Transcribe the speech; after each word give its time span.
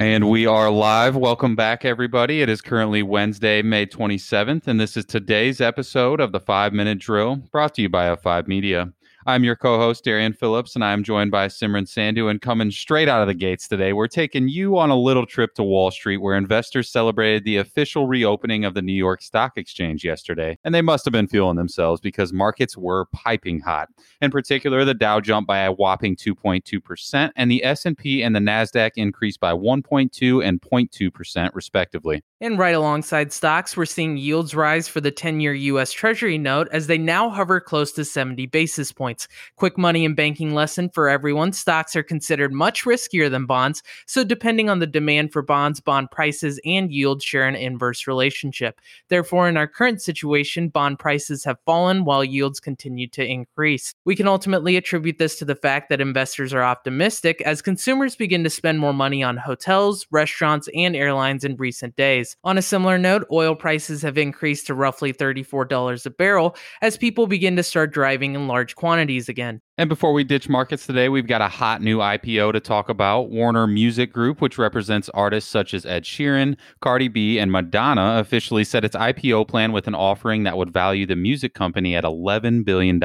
And 0.00 0.30
we 0.30 0.46
are 0.46 0.70
live. 0.70 1.16
Welcome 1.16 1.56
back, 1.56 1.84
everybody. 1.84 2.40
It 2.40 2.48
is 2.48 2.60
currently 2.60 3.02
Wednesday, 3.02 3.62
May 3.62 3.84
27th, 3.84 4.68
and 4.68 4.78
this 4.78 4.96
is 4.96 5.04
today's 5.04 5.60
episode 5.60 6.20
of 6.20 6.30
the 6.30 6.38
Five 6.38 6.72
Minute 6.72 7.00
Drill 7.00 7.34
brought 7.50 7.74
to 7.74 7.82
you 7.82 7.88
by 7.88 8.06
F5 8.14 8.46
Media. 8.46 8.92
I'm 9.28 9.44
your 9.44 9.56
co 9.56 9.76
host, 9.76 10.04
Darian 10.04 10.32
Phillips, 10.32 10.74
and 10.74 10.82
I'm 10.82 11.04
joined 11.04 11.30
by 11.30 11.48
Simran 11.48 11.86
Sandhu. 11.86 12.30
And 12.30 12.40
coming 12.40 12.70
straight 12.70 13.10
out 13.10 13.20
of 13.20 13.28
the 13.28 13.34
gates 13.34 13.68
today, 13.68 13.92
we're 13.92 14.08
taking 14.08 14.48
you 14.48 14.78
on 14.78 14.88
a 14.88 14.96
little 14.96 15.26
trip 15.26 15.54
to 15.56 15.62
Wall 15.62 15.90
Street 15.90 16.16
where 16.16 16.34
investors 16.34 16.88
celebrated 16.88 17.44
the 17.44 17.58
official 17.58 18.06
reopening 18.06 18.64
of 18.64 18.72
the 18.72 18.80
New 18.80 18.94
York 18.94 19.20
Stock 19.20 19.58
Exchange 19.58 20.02
yesterday. 20.02 20.56
And 20.64 20.74
they 20.74 20.80
must 20.80 21.04
have 21.04 21.12
been 21.12 21.28
feeling 21.28 21.56
themselves 21.56 22.00
because 22.00 22.32
markets 22.32 22.74
were 22.74 23.04
piping 23.12 23.60
hot. 23.60 23.90
In 24.22 24.30
particular, 24.30 24.86
the 24.86 24.94
Dow 24.94 25.20
jumped 25.20 25.46
by 25.46 25.58
a 25.58 25.72
whopping 25.72 26.16
2.2%, 26.16 27.30
and 27.36 27.50
the 27.50 27.62
S&P 27.62 28.22
and 28.22 28.34
the 28.34 28.40
Nasdaq 28.40 28.92
increased 28.96 29.40
by 29.40 29.52
1.2 29.52 30.42
and 30.42 30.58
0.2% 30.62 31.50
respectively. 31.52 32.22
And 32.40 32.56
right 32.56 32.74
alongside 32.76 33.32
stocks, 33.32 33.76
we're 33.76 33.84
seeing 33.84 34.16
yields 34.16 34.54
rise 34.54 34.86
for 34.86 35.00
the 35.00 35.10
10 35.10 35.40
year 35.40 35.54
US 35.54 35.90
Treasury 35.90 36.38
note 36.38 36.68
as 36.70 36.86
they 36.86 36.96
now 36.96 37.30
hover 37.30 37.58
close 37.58 37.90
to 37.92 38.04
70 38.04 38.46
basis 38.46 38.92
points. 38.92 39.26
Quick 39.56 39.76
money 39.76 40.04
and 40.04 40.14
banking 40.14 40.54
lesson 40.54 40.88
for 40.88 41.08
everyone 41.08 41.52
stocks 41.52 41.96
are 41.96 42.02
considered 42.04 42.52
much 42.52 42.84
riskier 42.84 43.28
than 43.28 43.44
bonds, 43.44 43.82
so 44.06 44.22
depending 44.22 44.70
on 44.70 44.78
the 44.78 44.86
demand 44.86 45.32
for 45.32 45.42
bonds, 45.42 45.80
bond 45.80 46.12
prices 46.12 46.60
and 46.64 46.92
yields 46.92 47.24
share 47.24 47.42
an 47.48 47.56
inverse 47.56 48.06
relationship. 48.06 48.80
Therefore, 49.08 49.48
in 49.48 49.56
our 49.56 49.66
current 49.66 50.00
situation, 50.00 50.68
bond 50.68 51.00
prices 51.00 51.42
have 51.42 51.58
fallen 51.66 52.04
while 52.04 52.22
yields 52.22 52.60
continue 52.60 53.08
to 53.08 53.26
increase. 53.26 53.96
We 54.04 54.14
can 54.14 54.28
ultimately 54.28 54.76
attribute 54.76 55.18
this 55.18 55.40
to 55.40 55.44
the 55.44 55.56
fact 55.56 55.88
that 55.88 56.00
investors 56.00 56.54
are 56.54 56.62
optimistic 56.62 57.40
as 57.40 57.62
consumers 57.62 58.14
begin 58.14 58.44
to 58.44 58.50
spend 58.50 58.78
more 58.78 58.94
money 58.94 59.24
on 59.24 59.38
hotels, 59.38 60.06
restaurants, 60.12 60.68
and 60.72 60.94
airlines 60.94 61.42
in 61.42 61.56
recent 61.56 61.96
days. 61.96 62.27
On 62.44 62.58
a 62.58 62.62
similar 62.62 62.98
note, 62.98 63.26
oil 63.30 63.54
prices 63.54 64.02
have 64.02 64.18
increased 64.18 64.66
to 64.66 64.74
roughly 64.74 65.12
$34 65.12 66.06
a 66.06 66.10
barrel 66.10 66.56
as 66.82 66.96
people 66.96 67.26
begin 67.26 67.56
to 67.56 67.62
start 67.62 67.92
driving 67.92 68.34
in 68.34 68.48
large 68.48 68.76
quantities 68.76 69.28
again. 69.28 69.60
And 69.76 69.88
before 69.88 70.12
we 70.12 70.24
ditch 70.24 70.48
markets 70.48 70.86
today, 70.86 71.08
we've 71.08 71.28
got 71.28 71.40
a 71.40 71.48
hot 71.48 71.80
new 71.80 71.98
IPO 71.98 72.52
to 72.52 72.60
talk 72.60 72.88
about. 72.88 73.30
Warner 73.30 73.68
Music 73.68 74.12
Group, 74.12 74.40
which 74.40 74.58
represents 74.58 75.08
artists 75.10 75.48
such 75.48 75.72
as 75.72 75.86
Ed 75.86 76.02
Sheeran, 76.02 76.56
Cardi 76.80 77.06
B, 77.06 77.38
and 77.38 77.52
Madonna, 77.52 78.18
officially 78.18 78.64
set 78.64 78.84
its 78.84 78.96
IPO 78.96 79.46
plan 79.46 79.70
with 79.70 79.86
an 79.86 79.94
offering 79.94 80.42
that 80.42 80.56
would 80.56 80.72
value 80.72 81.06
the 81.06 81.14
music 81.14 81.54
company 81.54 81.94
at 81.94 82.02
$11 82.02 82.64
billion. 82.64 82.98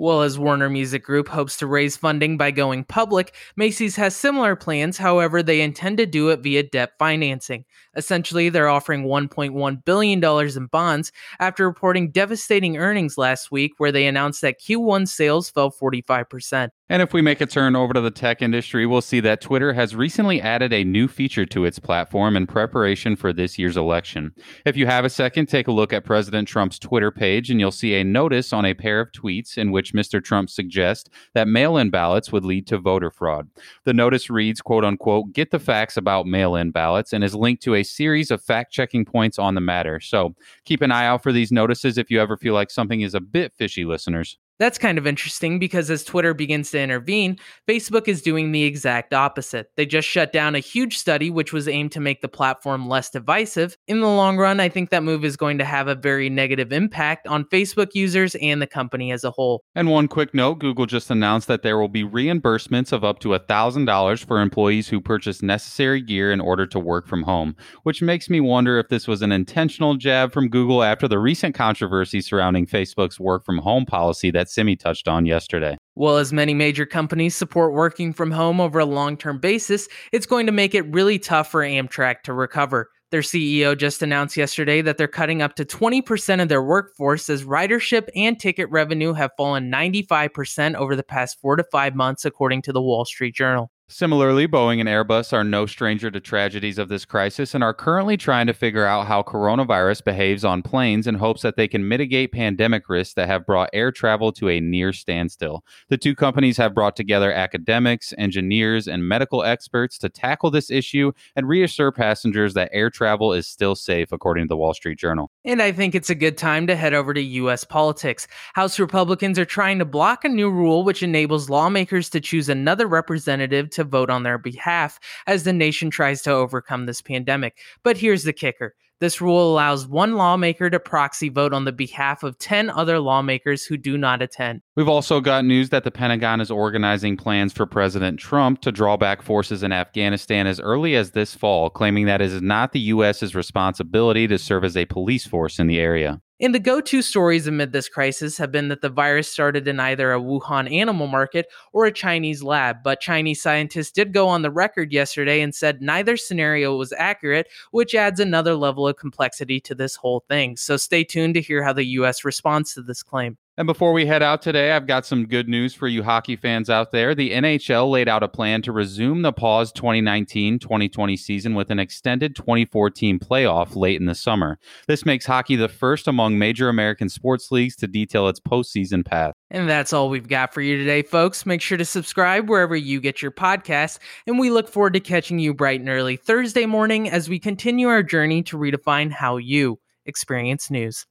Well, 0.00 0.22
as 0.22 0.38
Warner 0.38 0.70
Music 0.70 1.02
Group 1.02 1.26
hopes 1.26 1.56
to 1.56 1.66
raise 1.66 1.96
funding 1.96 2.36
by 2.36 2.52
going 2.52 2.84
public, 2.84 3.34
Macy's 3.56 3.96
has 3.96 4.14
similar 4.14 4.54
plans. 4.54 4.96
However, 4.96 5.42
they 5.42 5.60
intend 5.60 5.98
to 5.98 6.06
do 6.06 6.28
it 6.28 6.38
via 6.38 6.62
debt 6.62 6.92
financing. 7.00 7.64
Essentially, 7.96 8.48
they're 8.48 8.68
offering 8.68 9.06
$1.1 9.06 9.84
billion 9.84 10.24
in 10.24 10.66
bonds 10.66 11.10
after 11.40 11.66
reporting 11.66 12.12
devastating 12.12 12.76
earnings 12.76 13.18
last 13.18 13.50
week, 13.50 13.72
where 13.78 13.90
they 13.90 14.06
announced 14.06 14.40
that 14.42 14.60
Q1 14.60 15.08
sales 15.08 15.50
fell 15.50 15.72
45%. 15.72 16.68
And 16.90 17.02
if 17.02 17.12
we 17.12 17.20
make 17.20 17.40
a 17.42 17.46
turn 17.46 17.76
over 17.76 17.92
to 17.92 18.00
the 18.00 18.10
tech 18.10 18.40
industry, 18.40 18.86
we'll 18.86 19.02
see 19.02 19.20
that 19.20 19.42
Twitter 19.42 19.74
has 19.74 19.94
recently 19.94 20.40
added 20.40 20.72
a 20.72 20.84
new 20.84 21.06
feature 21.06 21.44
to 21.44 21.66
its 21.66 21.78
platform 21.78 22.34
in 22.34 22.46
preparation 22.46 23.14
for 23.14 23.30
this 23.32 23.58
year's 23.58 23.76
election. 23.76 24.32
If 24.64 24.76
you 24.76 24.86
have 24.86 25.04
a 25.04 25.10
second, 25.10 25.46
take 25.46 25.68
a 25.68 25.72
look 25.72 25.92
at 25.92 26.04
President 26.04 26.48
Trump's 26.48 26.78
Twitter 26.78 27.10
page 27.10 27.50
and 27.50 27.60
you'll 27.60 27.72
see 27.72 27.94
a 27.94 28.04
notice 28.04 28.54
on 28.54 28.64
a 28.64 28.72
pair 28.72 29.00
of 29.00 29.12
tweets 29.12 29.58
in 29.58 29.70
which 29.70 29.87
Mr. 29.92 30.22
Trump 30.22 30.50
suggests 30.50 31.08
that 31.34 31.48
mail-in 31.48 31.90
ballots 31.90 32.32
would 32.32 32.44
lead 32.44 32.66
to 32.68 32.78
voter 32.78 33.10
fraud. 33.10 33.48
The 33.84 33.94
notice 33.94 34.30
reads, 34.30 34.60
quote 34.60 34.84
unquote, 34.84 35.32
get 35.32 35.50
the 35.50 35.58
facts 35.58 35.96
about 35.96 36.26
mail-in 36.26 36.70
ballots 36.70 37.12
and 37.12 37.22
is 37.22 37.34
linked 37.34 37.62
to 37.64 37.74
a 37.74 37.82
series 37.82 38.30
of 38.30 38.42
fact-checking 38.42 39.04
points 39.04 39.38
on 39.38 39.54
the 39.54 39.60
matter. 39.60 40.00
So 40.00 40.34
keep 40.64 40.82
an 40.82 40.92
eye 40.92 41.06
out 41.06 41.22
for 41.22 41.32
these 41.32 41.52
notices 41.52 41.98
if 41.98 42.10
you 42.10 42.20
ever 42.20 42.36
feel 42.36 42.54
like 42.54 42.70
something 42.70 43.00
is 43.00 43.14
a 43.14 43.20
bit 43.20 43.52
fishy, 43.54 43.84
listeners. 43.84 44.38
That's 44.58 44.78
kind 44.78 44.98
of 44.98 45.06
interesting 45.06 45.60
because 45.60 45.88
as 45.88 46.02
Twitter 46.02 46.34
begins 46.34 46.72
to 46.72 46.80
intervene, 46.80 47.38
Facebook 47.68 48.08
is 48.08 48.22
doing 48.22 48.50
the 48.50 48.64
exact 48.64 49.14
opposite. 49.14 49.70
They 49.76 49.86
just 49.86 50.08
shut 50.08 50.32
down 50.32 50.56
a 50.56 50.60
huge 50.60 50.98
study 50.98 51.30
which 51.30 51.52
was 51.52 51.68
aimed 51.68 51.92
to 51.92 52.00
make 52.00 52.22
the 52.22 52.28
platform 52.28 52.88
less 52.88 53.08
divisive. 53.08 53.76
In 53.86 54.00
the 54.00 54.08
long 54.08 54.36
run, 54.36 54.58
I 54.58 54.68
think 54.68 54.90
that 54.90 55.04
move 55.04 55.24
is 55.24 55.36
going 55.36 55.58
to 55.58 55.64
have 55.64 55.86
a 55.86 55.94
very 55.94 56.28
negative 56.28 56.72
impact 56.72 57.28
on 57.28 57.44
Facebook 57.44 57.94
users 57.94 58.34
and 58.36 58.60
the 58.60 58.66
company 58.66 59.12
as 59.12 59.22
a 59.22 59.30
whole. 59.30 59.62
And 59.76 59.90
one 59.90 60.08
quick 60.08 60.34
note 60.34 60.56
Google 60.56 60.86
just 60.86 61.08
announced 61.08 61.46
that 61.46 61.62
there 61.62 61.78
will 61.78 61.88
be 61.88 62.02
reimbursements 62.02 62.92
of 62.92 63.04
up 63.04 63.20
to 63.20 63.28
$1,000 63.28 64.24
for 64.24 64.40
employees 64.40 64.88
who 64.88 65.00
purchase 65.00 65.40
necessary 65.40 66.00
gear 66.02 66.32
in 66.32 66.40
order 66.40 66.66
to 66.66 66.80
work 66.80 67.06
from 67.06 67.22
home, 67.22 67.54
which 67.84 68.02
makes 68.02 68.28
me 68.28 68.40
wonder 68.40 68.78
if 68.78 68.88
this 68.88 69.06
was 69.06 69.22
an 69.22 69.30
intentional 69.30 69.94
jab 69.96 70.32
from 70.32 70.48
Google 70.48 70.82
after 70.82 71.06
the 71.06 71.20
recent 71.20 71.54
controversy 71.54 72.20
surrounding 72.20 72.66
Facebook's 72.66 73.20
work 73.20 73.44
from 73.44 73.58
home 73.58 73.86
policy 73.86 74.32
that 74.32 74.47
Simi 74.48 74.76
touched 74.76 75.08
on 75.08 75.26
yesterday. 75.26 75.76
Well, 75.94 76.16
as 76.16 76.32
many 76.32 76.54
major 76.54 76.86
companies 76.86 77.34
support 77.34 77.72
working 77.72 78.12
from 78.12 78.30
home 78.30 78.60
over 78.60 78.78
a 78.78 78.84
long 78.84 79.16
term 79.16 79.38
basis, 79.38 79.88
it's 80.12 80.26
going 80.26 80.46
to 80.46 80.52
make 80.52 80.74
it 80.74 80.82
really 80.92 81.18
tough 81.18 81.50
for 81.50 81.62
Amtrak 81.62 82.22
to 82.22 82.32
recover. 82.32 82.90
Their 83.10 83.22
CEO 83.22 83.76
just 83.76 84.02
announced 84.02 84.36
yesterday 84.36 84.82
that 84.82 84.98
they're 84.98 85.08
cutting 85.08 85.40
up 85.40 85.56
to 85.56 85.64
20% 85.64 86.42
of 86.42 86.48
their 86.48 86.62
workforce 86.62 87.30
as 87.30 87.44
ridership 87.44 88.08
and 88.14 88.38
ticket 88.38 88.68
revenue 88.70 89.14
have 89.14 89.30
fallen 89.36 89.72
95% 89.72 90.74
over 90.74 90.94
the 90.94 91.02
past 91.02 91.40
four 91.40 91.56
to 91.56 91.64
five 91.64 91.94
months, 91.94 92.26
according 92.26 92.62
to 92.62 92.72
the 92.72 92.82
Wall 92.82 93.06
Street 93.06 93.34
Journal. 93.34 93.70
Similarly, 93.90 94.46
Boeing 94.46 94.80
and 94.80 94.88
Airbus 94.88 95.32
are 95.32 95.42
no 95.42 95.64
stranger 95.64 96.10
to 96.10 96.20
tragedies 96.20 96.76
of 96.76 96.90
this 96.90 97.06
crisis 97.06 97.54
and 97.54 97.64
are 97.64 97.72
currently 97.72 98.18
trying 98.18 98.46
to 98.46 98.52
figure 98.52 98.84
out 98.84 99.06
how 99.06 99.22
coronavirus 99.22 100.04
behaves 100.04 100.44
on 100.44 100.60
planes 100.60 101.06
in 101.06 101.14
hopes 101.14 101.40
that 101.40 101.56
they 101.56 101.66
can 101.66 101.88
mitigate 101.88 102.30
pandemic 102.30 102.90
risks 102.90 103.14
that 103.14 103.28
have 103.28 103.46
brought 103.46 103.70
air 103.72 103.90
travel 103.90 104.30
to 104.32 104.50
a 104.50 104.60
near 104.60 104.92
standstill. 104.92 105.64
The 105.88 105.96
two 105.96 106.14
companies 106.14 106.58
have 106.58 106.74
brought 106.74 106.96
together 106.96 107.32
academics, 107.32 108.12
engineers, 108.18 108.86
and 108.86 109.08
medical 109.08 109.42
experts 109.42 109.96
to 109.98 110.10
tackle 110.10 110.50
this 110.50 110.70
issue 110.70 111.12
and 111.34 111.48
reassure 111.48 111.90
passengers 111.90 112.52
that 112.52 112.68
air 112.74 112.90
travel 112.90 113.32
is 113.32 113.46
still 113.46 113.74
safe, 113.74 114.12
according 114.12 114.44
to 114.44 114.48
the 114.48 114.56
Wall 114.58 114.74
Street 114.74 114.98
Journal. 114.98 115.30
And 115.46 115.62
I 115.62 115.72
think 115.72 115.94
it's 115.94 116.10
a 116.10 116.14
good 116.14 116.36
time 116.36 116.66
to 116.66 116.76
head 116.76 116.92
over 116.92 117.14
to 117.14 117.22
U.S. 117.22 117.64
politics. 117.64 118.28
House 118.52 118.78
Republicans 118.78 119.38
are 119.38 119.46
trying 119.46 119.78
to 119.78 119.86
block 119.86 120.26
a 120.26 120.28
new 120.28 120.50
rule 120.50 120.84
which 120.84 121.02
enables 121.02 121.48
lawmakers 121.48 122.10
to 122.10 122.20
choose 122.20 122.50
another 122.50 122.86
representative 122.86 123.70
to 123.70 123.77
vote 123.84 124.10
on 124.10 124.22
their 124.22 124.38
behalf 124.38 124.98
as 125.26 125.44
the 125.44 125.52
nation 125.52 125.90
tries 125.90 126.22
to 126.22 126.30
overcome 126.30 126.86
this 126.86 127.02
pandemic. 127.02 127.58
But 127.82 127.96
here's 127.96 128.24
the 128.24 128.32
kicker 128.32 128.74
this 129.00 129.20
rule 129.20 129.52
allows 129.52 129.86
one 129.86 130.14
lawmaker 130.14 130.70
to 130.70 130.80
proxy 130.80 131.28
vote 131.28 131.52
on 131.52 131.64
the 131.64 131.72
behalf 131.72 132.24
of 132.24 132.36
10 132.38 132.68
other 132.70 132.98
lawmakers 132.98 133.64
who 133.64 133.76
do 133.76 133.96
not 133.96 134.22
attend. 134.22 134.60
We've 134.74 134.88
also 134.88 135.20
got 135.20 135.44
news 135.44 135.68
that 135.68 135.84
the 135.84 135.92
Pentagon 135.92 136.40
is 136.40 136.50
organizing 136.50 137.16
plans 137.16 137.52
for 137.52 137.64
President 137.64 138.18
Trump 138.18 138.60
to 138.62 138.72
draw 138.72 138.96
back 138.96 139.22
forces 139.22 139.62
in 139.62 139.70
Afghanistan 139.70 140.48
as 140.48 140.58
early 140.58 140.96
as 140.96 141.12
this 141.12 141.34
fall, 141.34 141.70
claiming 141.70 142.06
that 142.06 142.20
it 142.20 142.32
is 142.32 142.42
not 142.42 142.72
the 142.72 142.80
U.S.'s 142.80 143.36
responsibility 143.36 144.26
to 144.26 144.38
serve 144.38 144.64
as 144.64 144.76
a 144.76 144.86
police 144.86 145.26
force 145.26 145.60
in 145.60 145.68
the 145.68 145.78
area. 145.78 146.20
And 146.40 146.54
the 146.54 146.60
go 146.60 146.80
to 146.80 147.02
stories 147.02 147.48
amid 147.48 147.72
this 147.72 147.88
crisis 147.88 148.38
have 148.38 148.52
been 148.52 148.68
that 148.68 148.80
the 148.80 148.88
virus 148.88 149.26
started 149.26 149.66
in 149.66 149.80
either 149.80 150.12
a 150.12 150.20
Wuhan 150.20 150.72
animal 150.72 151.08
market 151.08 151.46
or 151.72 151.84
a 151.84 151.92
Chinese 151.92 152.44
lab. 152.44 152.84
But 152.84 153.00
Chinese 153.00 153.42
scientists 153.42 153.90
did 153.90 154.12
go 154.12 154.28
on 154.28 154.42
the 154.42 154.50
record 154.50 154.92
yesterday 154.92 155.40
and 155.40 155.52
said 155.52 155.82
neither 155.82 156.16
scenario 156.16 156.76
was 156.76 156.92
accurate, 156.92 157.48
which 157.72 157.94
adds 157.94 158.20
another 158.20 158.54
level 158.54 158.86
of 158.86 158.96
complexity 158.96 159.58
to 159.62 159.74
this 159.74 159.96
whole 159.96 160.24
thing. 160.28 160.56
So 160.56 160.76
stay 160.76 161.02
tuned 161.02 161.34
to 161.34 161.40
hear 161.40 161.64
how 161.64 161.72
the 161.72 161.86
U.S. 161.86 162.24
responds 162.24 162.72
to 162.74 162.82
this 162.82 163.02
claim. 163.02 163.36
And 163.58 163.66
before 163.66 163.92
we 163.92 164.06
head 164.06 164.22
out 164.22 164.40
today, 164.40 164.70
I've 164.70 164.86
got 164.86 165.04
some 165.04 165.26
good 165.26 165.48
news 165.48 165.74
for 165.74 165.88
you 165.88 166.04
hockey 166.04 166.36
fans 166.36 166.70
out 166.70 166.92
there. 166.92 167.12
The 167.12 167.32
NHL 167.32 167.90
laid 167.90 168.08
out 168.08 168.22
a 168.22 168.28
plan 168.28 168.62
to 168.62 168.70
resume 168.70 169.22
the 169.22 169.32
paused 169.32 169.74
2019 169.74 170.60
2020 170.60 171.16
season 171.16 171.56
with 171.56 171.68
an 171.72 171.80
extended 171.80 172.36
2014 172.36 173.18
playoff 173.18 173.74
late 173.74 173.98
in 174.00 174.06
the 174.06 174.14
summer. 174.14 174.60
This 174.86 175.04
makes 175.04 175.26
hockey 175.26 175.56
the 175.56 175.68
first 175.68 176.06
among 176.06 176.38
major 176.38 176.68
American 176.68 177.08
sports 177.08 177.50
leagues 177.50 177.74
to 177.78 177.88
detail 177.88 178.28
its 178.28 178.38
postseason 178.38 179.04
path. 179.04 179.34
And 179.50 179.68
that's 179.68 179.92
all 179.92 180.08
we've 180.08 180.28
got 180.28 180.54
for 180.54 180.60
you 180.60 180.76
today, 180.76 181.02
folks. 181.02 181.44
Make 181.44 181.60
sure 181.60 181.78
to 181.78 181.84
subscribe 181.84 182.48
wherever 182.48 182.76
you 182.76 183.00
get 183.00 183.20
your 183.20 183.32
podcasts, 183.32 183.98
and 184.28 184.38
we 184.38 184.52
look 184.52 184.68
forward 184.68 184.92
to 184.92 185.00
catching 185.00 185.40
you 185.40 185.52
bright 185.52 185.80
and 185.80 185.88
early 185.88 186.14
Thursday 186.14 186.66
morning 186.66 187.10
as 187.10 187.28
we 187.28 187.40
continue 187.40 187.88
our 187.88 188.04
journey 188.04 188.44
to 188.44 188.56
redefine 188.56 189.10
how 189.10 189.36
you 189.36 189.80
experience 190.06 190.70
news. 190.70 191.06